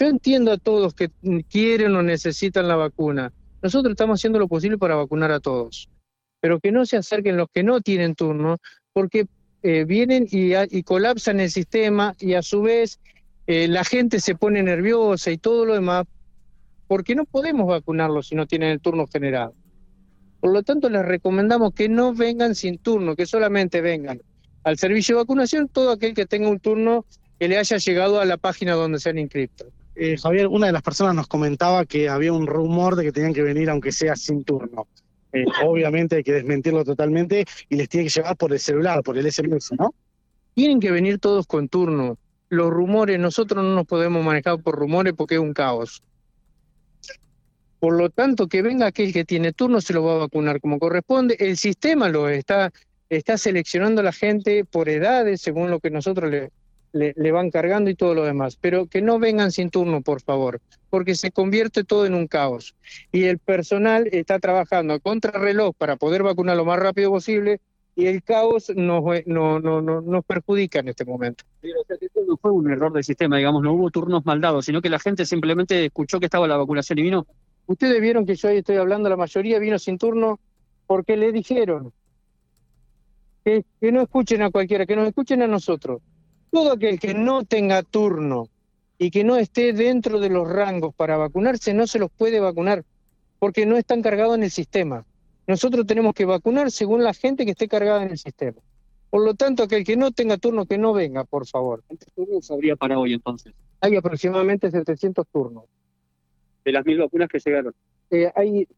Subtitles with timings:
[0.00, 1.10] yo entiendo a todos que
[1.50, 3.34] quieren o necesitan la vacuna.
[3.60, 5.90] Nosotros estamos haciendo lo posible para vacunar a todos,
[6.40, 8.56] pero que no se acerquen los que no tienen turno,
[8.94, 9.26] porque
[9.62, 12.98] eh, vienen y, colapsan el sistema y a su vez
[13.46, 16.06] eh, la gente se pone nerviosa y todo lo demás,
[16.88, 19.52] porque no podemos vacunarlos si no tienen el turno generado.
[20.40, 24.22] Por lo tanto, les recomendamos que no vengan sin turno, que solamente vengan
[24.64, 27.04] al servicio de vacunación todo aquel que tenga un turno
[27.38, 29.66] que le haya llegado a la página donde se han inscrito.
[29.94, 33.34] Eh, Javier, una de las personas nos comentaba que había un rumor de que tenían
[33.34, 34.86] que venir aunque sea sin turno.
[35.32, 39.16] Eh, obviamente hay que desmentirlo totalmente y les tiene que llevar por el celular, por
[39.16, 39.94] el SMS, ¿no?
[40.54, 42.18] Tienen que venir todos con turno.
[42.48, 46.02] Los rumores, nosotros no nos podemos manejar por rumores porque es un caos.
[47.78, 50.78] Por lo tanto, que venga aquel que tiene turno, se lo va a vacunar como
[50.78, 51.36] corresponde.
[51.38, 52.72] El sistema lo está,
[53.08, 56.50] está seleccionando a la gente por edades, según lo que nosotros le,
[56.92, 58.56] le, van cargando y todo lo demás.
[58.56, 62.74] Pero que no vengan sin turno, por favor, porque se convierte todo en un caos.
[63.12, 67.60] Y el personal está trabajando a contrarreloj para poder vacunar lo más rápido posible
[67.96, 71.44] y el caos nos, no, no, no, nos perjudica en este momento.
[71.62, 74.98] no fue un error del sistema, digamos, no hubo turnos mal dados, sino que la
[74.98, 77.26] gente simplemente escuchó que estaba la vacunación y vino.
[77.66, 80.40] Ustedes vieron que yo ahí estoy hablando, la mayoría vino sin turno
[80.86, 81.92] porque le dijeron
[83.44, 86.00] que, que no escuchen a cualquiera, que nos escuchen a nosotros
[86.50, 88.48] todo aquel que no tenga turno
[88.98, 92.84] y que no esté dentro de los rangos para vacunarse no se los puede vacunar
[93.38, 95.04] porque no están cargados en el sistema.
[95.46, 98.58] Nosotros tenemos que vacunar según la gente que esté cargada en el sistema.
[99.08, 101.82] Por lo tanto, aquel que no tenga turno, que no venga, por favor.
[101.86, 103.52] ¿Cuántos turnos habría para hoy entonces?
[103.80, 105.64] Hay aproximadamente 700 turnos.
[106.64, 107.74] ¿De las mil vacunas que llegaron?
[108.10, 108.68] Eh, hay,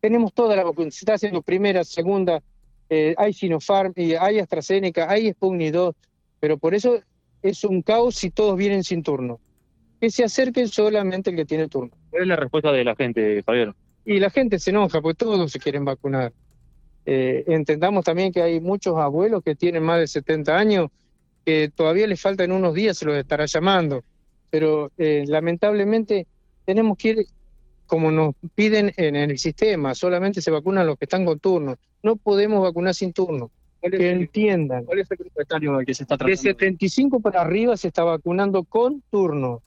[0.00, 0.90] tenemos toda la vacuna.
[0.90, 2.40] Se está haciendo primera, segunda,
[2.88, 5.94] eh, hay Sinopharm, y hay AstraZeneca, hay Sputnik 2,
[6.40, 7.00] pero por eso
[7.42, 9.40] es un caos si todos vienen sin turno.
[10.00, 11.92] Que se acerquen solamente el que tiene turno.
[12.10, 13.72] ¿Cuál es la respuesta de la gente, Javier?
[14.04, 16.32] Y la gente se enoja porque todos se quieren vacunar.
[17.04, 20.90] Eh, entendamos también que hay muchos abuelos que tienen más de 70 años
[21.44, 24.02] que todavía les faltan unos días, se los estará llamando.
[24.50, 26.26] Pero eh, lamentablemente
[26.64, 27.26] tenemos que ir
[27.86, 31.76] como nos piden en el sistema, solamente se vacunan los que están con turno.
[32.02, 33.50] No podemos vacunar sin turno
[33.90, 34.84] que entiendan.
[34.84, 36.30] ¿Cuál es el criterio que se está tratando?
[36.30, 39.62] De 75 para arriba se está vacunando con turno.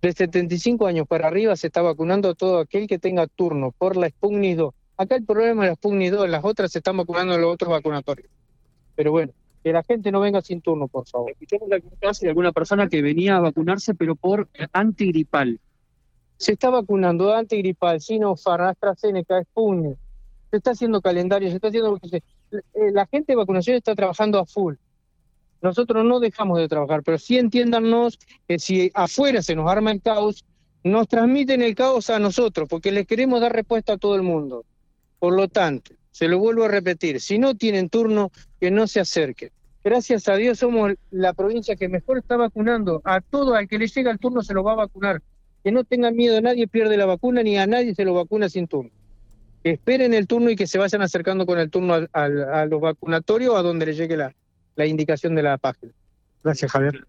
[0.00, 4.08] De 75 años para arriba se está vacunando todo aquel que tenga turno por la
[4.08, 4.74] Sputnik 2.
[4.96, 7.70] Acá el problema es la Sputnik 2, las otras se están vacunando en los otros
[7.70, 8.28] vacunatorios.
[8.94, 9.32] Pero bueno,
[9.62, 11.30] que la gente no venga sin turno, por favor.
[11.30, 15.60] Escuchamos la caso de alguna persona que venía a vacunarse, pero por antigripal.
[16.36, 19.96] Se está vacunando antigripal, Sinopharm, AstraZeneca, Sputnik.
[20.50, 22.22] Se está haciendo calendario, se está haciendo lo que se
[22.92, 24.74] la gente de vacunación está trabajando a full.
[25.60, 28.18] Nosotros no dejamos de trabajar, pero sí entiéndanos
[28.48, 30.44] que si afuera se nos arma el caos,
[30.82, 34.64] nos transmiten el caos a nosotros, porque les queremos dar respuesta a todo el mundo.
[35.20, 39.00] Por lo tanto, se lo vuelvo a repetir, si no tienen turno, que no se
[39.00, 39.50] acerquen.
[39.84, 43.00] Gracias a Dios somos la provincia que mejor está vacunando.
[43.04, 45.22] A todo al que le llega el turno se lo va a vacunar.
[45.64, 48.66] Que no tengan miedo, nadie pierde la vacuna ni a nadie se lo vacuna sin
[48.66, 48.90] turno
[49.62, 53.54] que esperen el turno y que se vayan acercando con el turno a los vacunatorios
[53.54, 54.34] a donde les llegue la,
[54.76, 55.92] la indicación de la página.
[56.42, 57.04] Gracias, Javier.